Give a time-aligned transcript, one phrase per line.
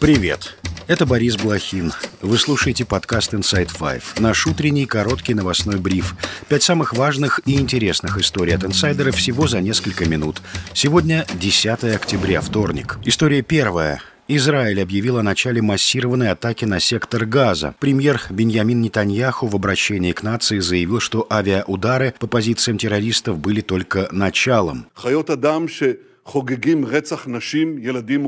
[0.00, 0.56] Привет!
[0.86, 1.92] Это Борис Блохин.
[2.22, 6.14] Вы слушаете подкаст Inside Five, наш утренний короткий новостной бриф.
[6.48, 10.40] Пять самых важных и интересных историй от инсайдера всего за несколько минут.
[10.72, 12.96] Сегодня 10 октября, вторник.
[13.04, 14.00] История первая.
[14.26, 17.74] Израиль объявил о начале массированной атаки на сектор Газа.
[17.78, 24.08] Премьер Беньямин Нетаньяху в обращении к нации заявил, что авиаудары по позициям террористов были только
[24.12, 24.86] началом.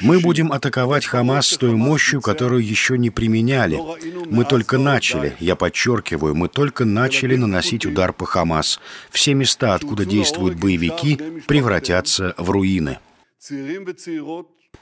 [0.00, 3.78] Мы будем атаковать Хамас с той мощью, которую еще не применяли.
[4.30, 8.80] Мы только начали, я подчеркиваю, мы только начали наносить удар по Хамас.
[9.10, 12.98] Все места, откуда действуют боевики, превратятся в руины.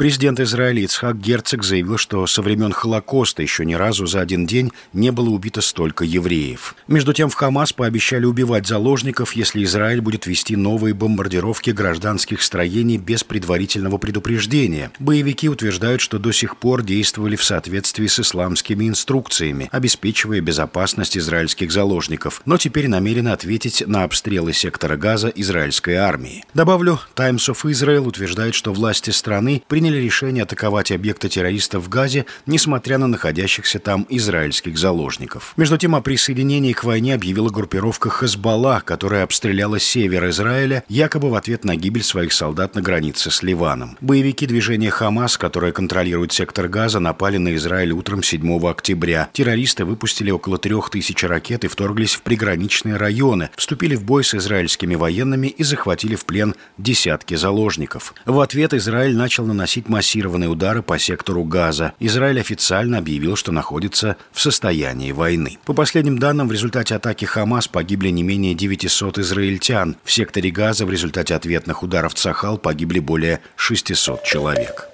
[0.02, 4.72] Президент Израиля Ицхак Герцог заявил, что со времен Холокоста еще ни разу за один день
[4.92, 6.74] не было убито столько евреев.
[6.88, 12.96] Между тем в Хамас пообещали убивать заложников, если Израиль будет вести новые бомбардировки гражданских строений
[12.96, 14.90] без предварительного предупреждения.
[14.98, 21.70] Боевики утверждают, что до сих пор действовали в соответствии с исламскими инструкциями, обеспечивая безопасность израильских
[21.70, 26.44] заложников, но теперь намерены ответить на обстрелы сектора Газа израильской армии.
[26.54, 31.88] Добавлю, Times of Israel утверждает, что власти страны при приняли решение атаковать объекты террористов в
[31.90, 35.52] Газе, несмотря на находящихся там израильских заложников.
[35.58, 41.34] Между тем, о присоединении к войне объявила группировка Хезбалла, которая обстреляла север Израиля, якобы в
[41.34, 43.98] ответ на гибель своих солдат на границе с Ливаном.
[44.00, 49.28] Боевики движения Хамас, которое контролирует сектор Газа, напали на Израиль утром 7 октября.
[49.34, 54.34] Террористы выпустили около трех тысяч ракет и вторглись в приграничные районы, вступили в бой с
[54.34, 58.14] израильскими военными и захватили в плен десятки заложников.
[58.24, 61.92] В ответ Израиль начал наносить наносить массированные удары по сектору Газа.
[61.98, 65.58] Израиль официально объявил, что находится в состоянии войны.
[65.64, 69.96] По последним данным, в результате атаки Хамас погибли не менее 900 израильтян.
[70.04, 74.91] В секторе Газа в результате ответных ударов Цахал погибли более 600 человек.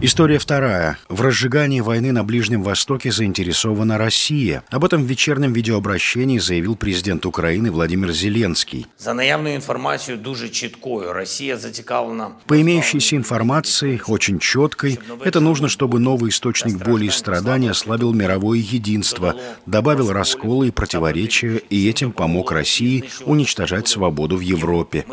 [0.00, 0.96] История вторая.
[1.08, 4.62] В разжигании войны на Ближнем Востоке заинтересована Россия.
[4.70, 8.86] Об этом в вечернем видеообращении заявил президент Украины Владимир Зеленский.
[8.96, 12.30] За наявную информацию дуже чіткою Россия зацікавлена...
[12.46, 18.60] По имеющейся информации, очень четкой, это нужно, чтобы новый источник боли и страданий ослабил мировое
[18.60, 19.34] единство,
[19.66, 25.04] добавил расколы и противоречия и этим помог России уничтожать свободу в Европе.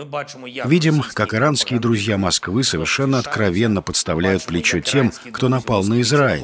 [0.66, 6.44] Видим, как иранские друзья Москвы совершенно откровенно подставляют плечо еще тем, кто напал на Израиль.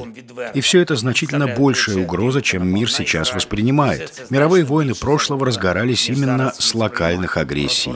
[0.54, 4.26] И все это значительно большая угроза, чем мир сейчас воспринимает.
[4.30, 7.92] Мировые войны прошлого разгорались именно с локальных агрессий.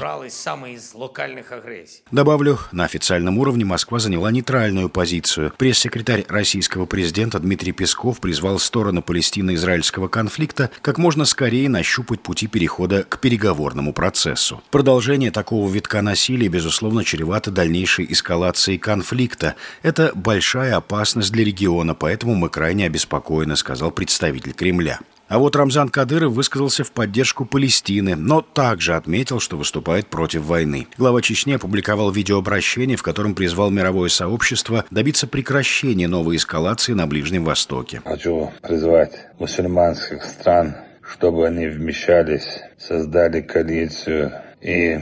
[2.10, 5.52] Добавлю, на официальном уровне Москва заняла нейтральную позицию.
[5.56, 13.04] Пресс-секретарь российского президента Дмитрий Песков призвал стороны палестино-израильского конфликта как можно скорее нащупать пути перехода
[13.04, 14.62] к переговорному процессу.
[14.70, 19.54] Продолжение такого витка насилия, безусловно, чревато дальнейшей эскалацией конфликта.
[19.82, 24.98] Это большая опасность для региона, поэтому мы крайне обеспокоены, сказал представитель Кремля.
[25.28, 30.88] А вот Рамзан Кадыров высказался в поддержку Палестины, но также отметил, что выступает против войны.
[30.98, 37.44] Глава Чечни опубликовал видеообращение, в котором призвал мировое сообщество добиться прекращения новой эскалации на Ближнем
[37.44, 38.02] Востоке.
[38.04, 40.74] Хочу призвать мусульманских стран,
[41.08, 44.98] чтобы они вмешались, создали коалицию и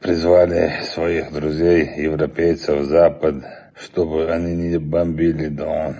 [0.00, 3.44] призвали своих друзей, европейцев, Запад,
[3.76, 5.96] чтобы они не бомбили Дон,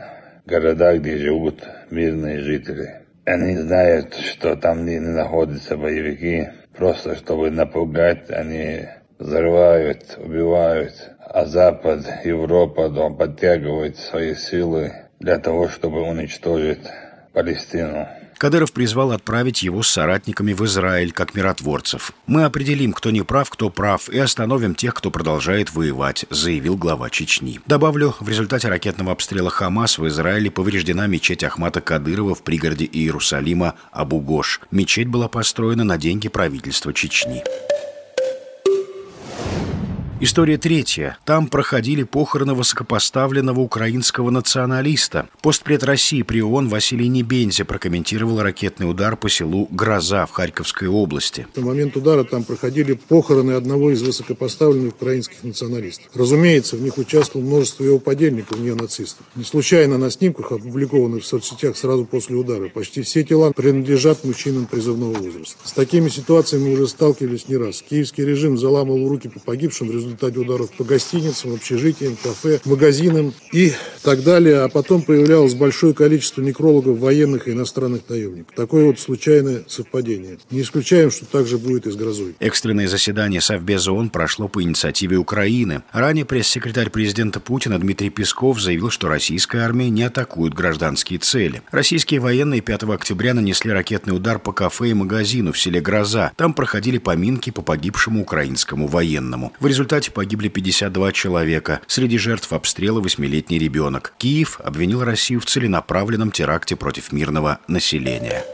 [0.46, 3.02] города, где живут мирные жители.
[3.24, 8.86] Они знают, что там не находятся боевики, просто чтобы напугать, они
[9.18, 16.86] взрывают, убивают, а Запад, Европа дом подтягивают свои силы для того, чтобы уничтожить
[17.32, 18.06] Палестину.
[18.38, 22.12] Кадыров призвал отправить его с соратниками в Израиль как миротворцев.
[22.26, 27.08] «Мы определим, кто не прав, кто прав, и остановим тех, кто продолжает воевать», заявил глава
[27.10, 27.60] Чечни.
[27.66, 33.74] Добавлю, в результате ракетного обстрела Хамас в Израиле повреждена мечеть Ахмата Кадырова в пригороде Иерусалима
[33.92, 34.60] Абу-Гош.
[34.70, 37.42] Мечеть была построена на деньги правительства Чечни.
[40.18, 41.18] История третья.
[41.26, 45.28] Там проходили похороны высокопоставленного украинского националиста.
[45.42, 51.46] Постпред России при ООН Василий Небензи прокомментировал ракетный удар по селу Гроза в Харьковской области.
[51.54, 56.06] В момент удара там проходили похороны одного из высокопоставленных украинских националистов.
[56.14, 59.26] Разумеется, в них участвовало множество его подельников, неонацистов.
[59.34, 64.64] Не случайно на снимках, опубликованных в соцсетях сразу после удара, почти все тела принадлежат мужчинам
[64.64, 65.58] призывного возраста.
[65.62, 67.82] С такими ситуациями уже сталкивались не раз.
[67.82, 73.72] Киевский режим заламывал руки по погибшим в результате ударов по гостиницам, общежитиям, кафе, магазинам и
[74.02, 74.60] так далее.
[74.60, 78.54] А потом появлялось большое количество некрологов военных и иностранных наемников.
[78.54, 80.38] Такое вот случайное совпадение.
[80.50, 82.34] Не исключаем, что также будет и с грозой.
[82.40, 85.82] Экстренное заседание Совбеза ООН прошло по инициативе Украины.
[85.92, 91.62] Ранее пресс-секретарь президента Путина Дмитрий Песков заявил, что российская армия не атакует гражданские цели.
[91.70, 96.32] Российские военные 5 октября нанесли ракетный удар по кафе и магазину в селе Гроза.
[96.36, 99.52] Там проходили поминки по погибшему украинскому военному.
[99.60, 101.80] В результате погибли 52 человека.
[101.86, 104.14] Среди жертв обстрела восьмилетний ребенок.
[104.18, 108.44] Киев обвинил Россию в целенаправленном теракте против мирного населения.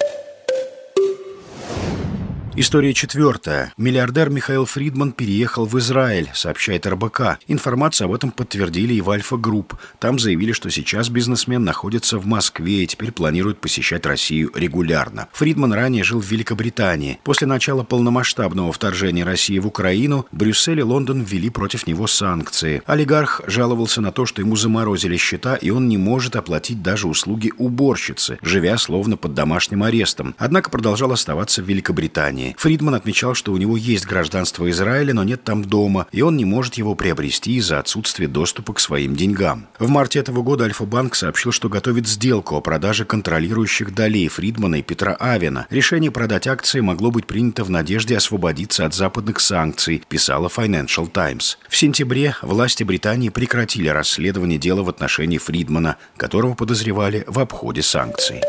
[2.55, 3.73] История четвертая.
[3.79, 7.39] Миллиардер Михаил Фридман переехал в Израиль, сообщает РБК.
[7.49, 9.75] Информацию об этом подтвердили и в Альфа-Групп.
[9.99, 15.29] Там заявили, что сейчас бизнесмен находится в Москве и теперь планирует посещать Россию регулярно.
[15.33, 17.19] Фридман ранее жил в Великобритании.
[17.25, 22.83] После начала полномасштабного вторжения России в Украину Брюссель и Лондон ввели против него санкции.
[22.85, 27.51] Олигарх жаловался на то, что ему заморозили счета, и он не может оплатить даже услуги
[27.57, 30.35] уборщицы, живя словно под домашним арестом.
[30.37, 32.42] Однако продолжал оставаться в Великобритании.
[32.43, 32.57] Германии.
[32.59, 36.45] Фридман отмечал, что у него есть гражданство Израиля, но нет там дома, и он не
[36.45, 39.67] может его приобрести из-за отсутствия доступа к своим деньгам.
[39.79, 44.83] В марте этого года Альфа-банк сообщил, что готовит сделку о продаже контролирующих долей Фридмана и
[44.83, 45.67] Петра Авина.
[45.71, 51.59] Решение продать акции могло быть принято в надежде освободиться от западных санкций, писала Financial Times.
[51.69, 58.41] В сентябре власти Британии прекратили расследование дела в отношении Фридмана, которого подозревали в обходе санкций.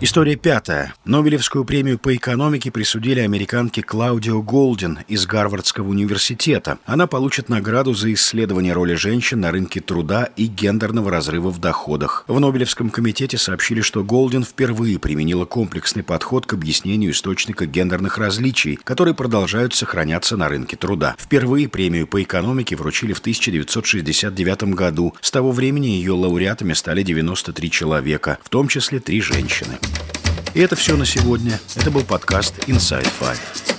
[0.00, 0.94] История пятая.
[1.04, 6.78] Нобелевскую премию по экономике присудили американке Клаудио Голдин из Гарвардского университета.
[6.86, 12.24] Она получит награду за исследование роли женщин на рынке труда и гендерного разрыва в доходах.
[12.28, 18.76] В Нобелевском комитете сообщили, что Голдин впервые применила комплексный подход к объяснению источника гендерных различий,
[18.76, 21.16] которые продолжают сохраняться на рынке труда.
[21.18, 25.14] Впервые премию по экономике вручили в 1969 году.
[25.20, 29.76] С того времени ее лауреатами стали 93 человека, в том числе три женщины.
[30.54, 31.60] И это все на сегодня.
[31.76, 33.77] Это был подкаст Inside Five.